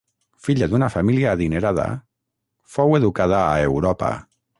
[0.45, 1.85] Filla d'una família adinerada,
[2.77, 4.11] fou educada a Europa.